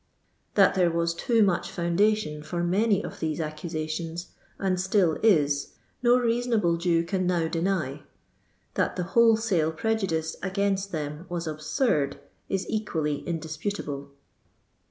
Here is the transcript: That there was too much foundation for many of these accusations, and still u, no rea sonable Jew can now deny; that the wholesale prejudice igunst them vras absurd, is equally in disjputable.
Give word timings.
That 0.55 0.73
there 0.73 0.89
was 0.89 1.13
too 1.13 1.43
much 1.43 1.69
foundation 1.69 2.41
for 2.41 2.63
many 2.63 3.03
of 3.03 3.19
these 3.19 3.39
accusations, 3.39 4.29
and 4.57 4.81
still 4.81 5.19
u, 5.21 5.47
no 6.01 6.17
rea 6.17 6.41
sonable 6.41 6.79
Jew 6.79 7.03
can 7.03 7.27
now 7.27 7.47
deny; 7.47 8.01
that 8.73 8.95
the 8.95 9.03
wholesale 9.13 9.71
prejudice 9.71 10.35
igunst 10.41 10.89
them 10.89 11.27
vras 11.29 11.45
absurd, 11.45 12.19
is 12.49 12.65
equally 12.67 13.17
in 13.27 13.37
disjputable. 13.39 14.07